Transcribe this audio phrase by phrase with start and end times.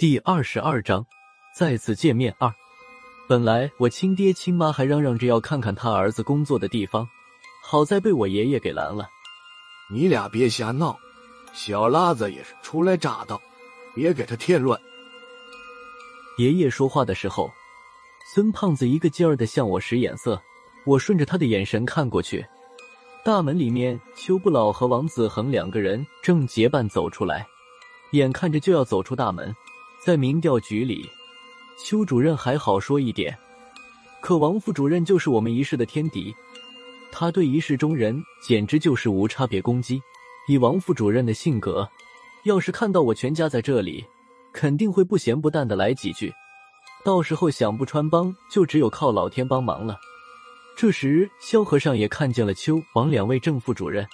[0.00, 1.04] 第二十二章
[1.54, 2.50] 再次见面二。
[3.28, 7.06] 本来我亲爹亲妈还嚷嚷着要看看他儿子工作的地方，
[7.62, 9.10] 好在被我爷爷给拦了。
[9.92, 10.98] 你俩别瞎闹，
[11.52, 13.38] 小辣子也是初来乍到，
[13.94, 14.80] 别给他添乱。
[16.38, 17.50] 爷爷说话的时候，
[18.32, 20.40] 孙胖子一个劲儿的向我使眼色，
[20.86, 22.42] 我顺着他的眼神看过去，
[23.22, 27.46] 大门里面邱不老和王子恒两个人正结伴走出来，
[28.12, 29.54] 眼看着就要走出大门。
[30.02, 31.06] 在民调局里，
[31.78, 33.36] 邱主任还好说一点，
[34.22, 36.34] 可王副主任就是我们一市的天敌，
[37.12, 40.00] 他对一市中人简直就是无差别攻击。
[40.48, 41.86] 以王副主任的性格，
[42.44, 44.02] 要是看到我全家在这里，
[44.54, 46.32] 肯定会不咸不淡的来几句，
[47.04, 50.00] 到时候想不穿帮，就只有靠老天帮忙了。
[50.74, 54.08] 这时，萧和尚也看见了邱王两位正副主任，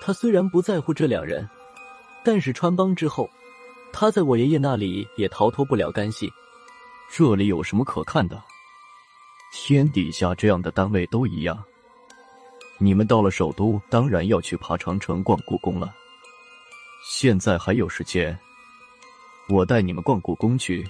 [0.00, 1.46] 他虽然不在乎这两人，
[2.24, 3.28] 但是穿帮之后。
[3.98, 6.30] 他在我爷爷那里也逃脱不了干系。
[7.10, 8.38] 这里有什么可看的？
[9.54, 11.64] 天底下这样的单位都一样。
[12.76, 15.94] 你们到了首都，当然要去爬长城、逛故宫了。
[17.08, 18.38] 现在还有时间，
[19.48, 20.86] 我带你们逛故宫去，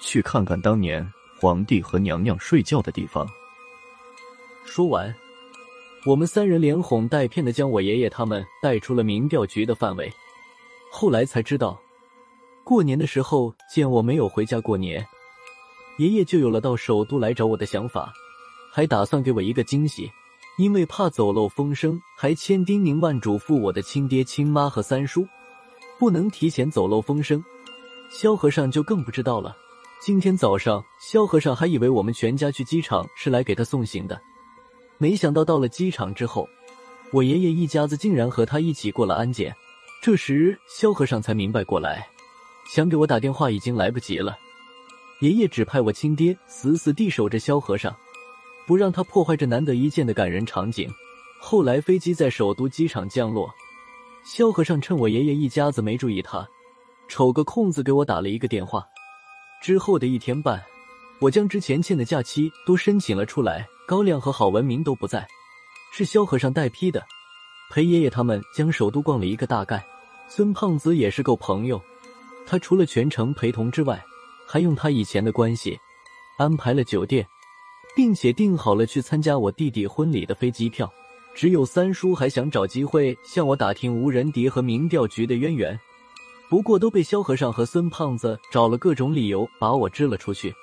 [0.00, 3.24] 去看看当年皇帝和娘娘睡觉的地方。
[4.64, 5.14] 说完，
[6.04, 10.12] 我们三人连哄带骗的将我爷爷他们带出了民调局的范围。
[10.90, 11.80] 后来才知道。
[12.66, 15.06] 过年的时候，见我没有回家过年，
[15.98, 18.12] 爷爷就有了到首都来找我的想法，
[18.72, 20.10] 还打算给我一个惊喜。
[20.58, 25.24] 因为怕走漏风声，还千叮咛万嘱咐我的亲爹亲妈和三叔，
[25.96, 27.40] 不能提前走漏风声。
[28.10, 29.56] 萧和尚就更不知道了。
[30.00, 34.20] 今天早上，萧和尚还以为我们全家去机场是来给他送行的，
[34.98, 36.48] 没想到到了机场之后，
[37.12, 39.54] 我爷爷一家子竟然和他一起过了安检。
[40.02, 42.08] 这时，萧和尚才明白过来。
[42.68, 44.36] 想给我打电话已经来不及了，
[45.20, 47.94] 爷爷指派我亲爹死死地守着萧和尚，
[48.66, 50.90] 不让他破坏这难得一见的感人场景。
[51.38, 53.48] 后来飞机在首都机场降落，
[54.24, 56.46] 萧和尚趁我爷爷一家子没注意他，
[57.08, 58.84] 瞅个空子给我打了一个电话。
[59.62, 60.62] 之后的一天半，
[61.20, 65.26] 我将之前欠的假期都申请了出来，高亮和郝文明都不在，
[65.92, 67.02] 是萧和尚代批的，
[67.70, 69.86] 陪爷爷他们将首都逛了一个大概。
[70.28, 71.80] 孙胖子也是够朋友。
[72.46, 74.02] 他除了全程陪同之外，
[74.46, 75.78] 还用他以前的关系
[76.38, 77.26] 安排了酒店，
[77.96, 80.90] 并且订好了去参加我弟弟婚礼的飞机票。
[81.34, 85.78] 只有三叔还想找机会向我打听吴仁迪和民调局的渊源，
[86.48, 90.54] 不过都被萧和尚和孙胖子找了各种理由把我支了出去。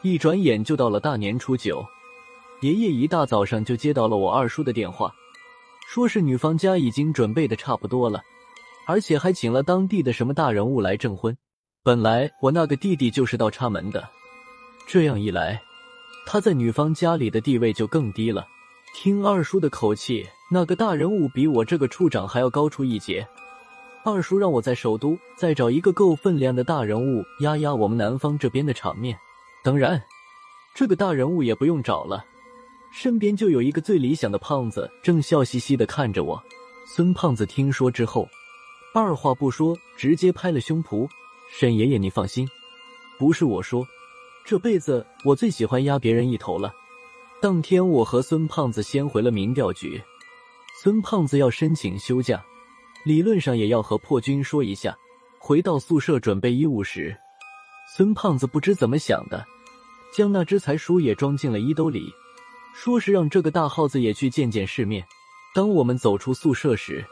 [0.00, 1.84] 一转眼就到了大年初九，
[2.60, 5.12] 爷爷一大早上就接到了我二叔的电话，
[5.88, 8.22] 说是女方家已经准备的差不多了。
[8.88, 11.36] 而且还请了当地的什么大人物来证婚。
[11.84, 14.08] 本来我那个弟弟就是倒插门的，
[14.86, 15.60] 这样一来，
[16.24, 18.46] 他在女方家里的地位就更低了。
[18.94, 23.28] 听二叔的口气，那个大人物比我这个处长还要高出一截。
[24.06, 29.18] 二叔让我在首都再找一个够分量的大人物压压我们南方这边的场面。
[29.62, 30.02] 当然，
[30.74, 32.24] 这个大人物也不用找了，
[32.90, 36.42] 身边就有一个最理想的胖子，正笑嘻嘻的看着我。
[36.86, 38.26] 孙胖子听说之后。
[38.94, 41.08] 二话不说，直接拍了胸脯
[41.52, 42.48] ：“沈爷爷，你放心，
[43.18, 43.86] 不是我说，
[44.44, 46.72] 这辈子我最喜欢压别人一头了。”
[47.40, 50.02] 当天，我和孙胖子先回了民调局。
[50.82, 52.44] 孙胖子要申请休假，
[53.04, 54.96] 理论上也要和破军说一下。
[55.38, 57.16] 回到宿舍准备衣物时，
[57.94, 59.46] 孙胖子不知怎么想的，
[60.12, 62.12] 将那只财鼠也装进了衣兜里，
[62.74, 65.06] 说是让这个大耗子也去见见世面。
[65.54, 67.04] 当我们走出宿舍时，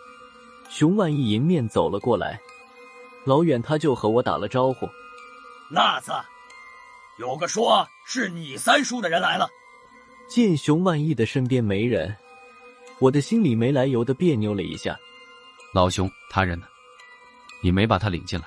[0.69, 2.39] 熊万义迎面走了过来，
[3.25, 4.89] 老远他就和我打了招呼
[5.71, 6.13] ：“辣子，
[7.19, 9.49] 有个说是你三叔的人来了。”
[10.29, 12.15] 见熊万义的身边没人，
[12.99, 14.99] 我的心里没来由的别扭了一下。
[15.73, 16.67] 老熊，他人呢？
[17.63, 18.47] 你没把他领进来？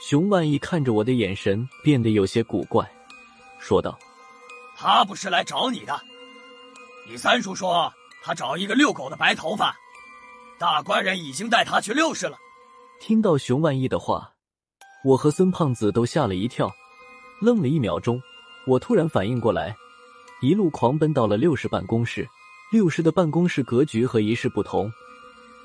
[0.00, 2.84] 熊万义看着我的眼神变得有些古怪，
[3.58, 3.98] 说道
[4.76, 5.98] ：“他不是来找你的，
[7.08, 7.92] 你三叔说
[8.22, 9.74] 他找一个遛狗的白头发。”
[10.62, 12.38] 大官人已经带他去六市了。
[13.00, 14.32] 听到熊万义的话，
[15.04, 16.70] 我和孙胖子都吓了一跳，
[17.40, 18.22] 愣了一秒钟。
[18.64, 19.74] 我突然反应过来，
[20.40, 22.24] 一路狂奔到了六市办公室。
[22.70, 24.88] 六市的办公室格局和一室不同，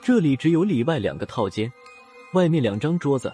[0.01, 1.71] 这里只有里外两个套间，
[2.33, 3.31] 外面两张桌子。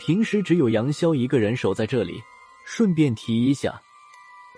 [0.00, 2.20] 平时只有杨潇一个人守在这里。
[2.66, 3.80] 顺便提一下，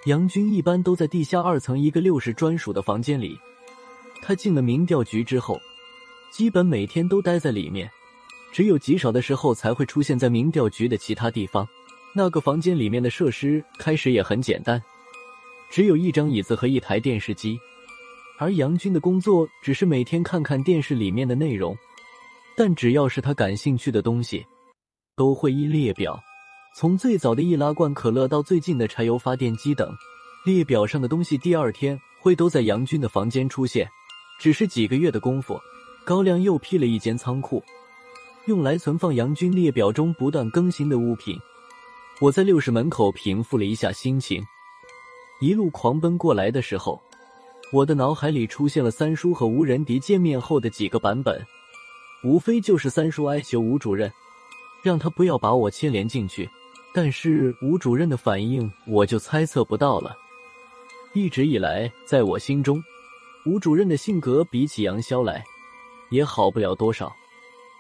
[0.07, 3.39] 杨军一般都在地下二层一个六市专属的房间里。
[4.23, 5.61] 他进了民调局之后。
[6.31, 7.91] 基本每天都待在里面，
[8.53, 11.67] 只有极少的时候才会出现在民调局的其他地方。
[12.15, 14.83] 那个房间里面的设施开始也很简单，
[15.71, 17.59] 只有一张椅子和一台电视机。
[18.39, 21.77] 而杨军的工作只是每天看看电视里面的内容，
[22.57, 24.45] 但只要是他感兴趣的东西，
[25.15, 26.19] 都会依列表，
[26.75, 29.93] 从最早的易拉罐可乐到最近的柴油发电机等，
[30.45, 33.89] 列表上的东西第二天会都在杨军的房间出现。
[34.41, 35.61] 只是几个月的功夫，
[36.05, 37.63] 高亮又辟了一间仓库，
[38.47, 41.39] 用来存放杨军列表中不断更新的物品。
[42.21, 44.43] 我在六室门口平复了一下心情，
[45.41, 47.01] 一路狂奔过来的时候，
[47.73, 51.41] 我的脑海里出现了三叔和吴仁迪见面后的几个版本，
[52.25, 54.13] 无非就是三叔哀求吴主任，
[54.83, 56.49] 让他不要把我牵连进去，
[56.93, 60.17] 但是吴主任的反应我就猜测不到了。
[61.15, 62.83] 一直以来，在我心中。
[63.47, 65.43] 吴主任的性格比起杨潇来，
[66.11, 67.11] 也好不了多少。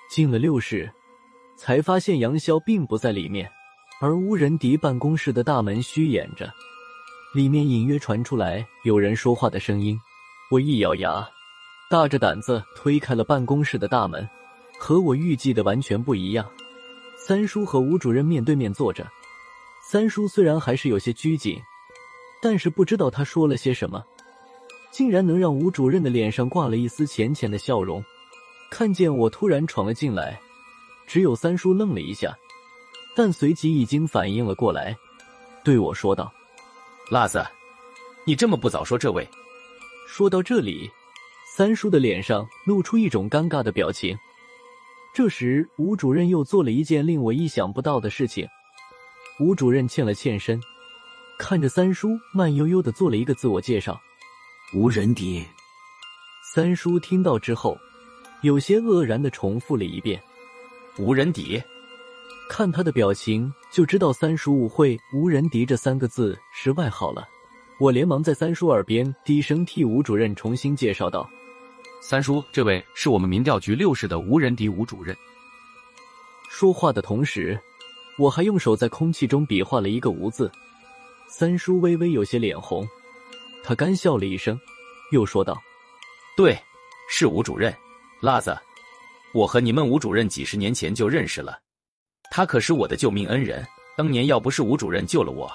[0.09, 0.91] 进了六室，
[1.56, 3.49] 才发现杨潇并不在里面，
[4.00, 6.53] 而吴仁迪办公室的大门虚掩着，
[7.35, 9.97] 里面隐约传出来有人说话的声音。
[10.50, 11.25] 我一咬牙，
[11.88, 14.29] 大着胆子推开了办公室的大门。
[14.83, 16.50] 和我预计的完全不一样，
[17.19, 19.06] 三叔和吴主任面对面坐着。
[19.87, 21.61] 三叔虽然还是有些拘谨，
[22.41, 24.03] 但是不知道他说了些什么。
[24.91, 28.03] 竟然能让吴主任的脸上挂了一丝浅浅的笑容。
[28.70, 30.40] 看见我突然闯了进来，
[31.06, 32.37] 只有三叔愣了一下，
[33.17, 34.96] 但随即已经反应了过来，
[35.64, 36.32] 对我说道
[37.11, 37.44] ：“辣子，
[38.25, 39.28] 你这么不早说这位。”
[40.06, 40.90] 说到这里，
[41.56, 44.17] 三叔的脸上露出一种尴尬的表情。
[45.12, 48.46] 这时，吴主任又做了一件令我意想不到的事情。
[49.40, 50.61] 吴主任欠了欠身，
[51.38, 54.00] 看着三叔，慢悠悠的做了一个自我介绍。
[54.73, 55.44] 吴仁迪，
[56.55, 57.76] 三叔听到之后，
[58.42, 60.20] 有些愕然的重复了一遍
[60.98, 61.60] ：“无人敌。”
[62.48, 67.28] 看他的表情，就知道三叔误会“无人敌”这三个字是外号了。
[67.78, 71.28] 我连忙在三叔耳边低声替吴主任重新介绍道
[72.02, 75.16] ：“三叔，这位是我们民调局六室的吴仁迪吴主任。”
[76.50, 77.58] 说话的同时，
[78.19, 80.50] 我还用手在空气中比划了一个“吴”字。
[81.28, 82.87] 三叔微微有些脸红。
[83.62, 84.58] 他干笑了一声，
[85.12, 85.56] 又说道
[86.37, 86.58] ：“对，
[87.08, 87.72] 是吴主任，
[88.20, 88.55] 辣子，
[89.32, 91.58] 我和你们吴主任几十年前就认识了，
[92.31, 93.67] 他可是我的救命恩人。
[93.96, 95.50] 当年要不是吴主任救了我，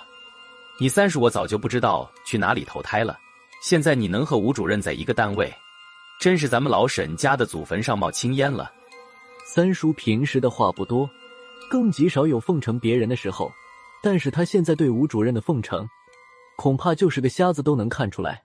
[0.79, 3.17] 你三叔我早就不知道去哪里投胎了。
[3.63, 5.51] 现在你能和吴主任在一个单位，
[6.19, 8.71] 真是咱们老沈家的祖坟上冒青烟了。”
[9.47, 11.09] 三叔平时的话不多，
[11.69, 13.51] 更极少有奉承别人的时候，
[14.01, 15.87] 但是他现在对吴主任的奉承。
[16.57, 18.44] 恐怕就是个瞎子都能看出来。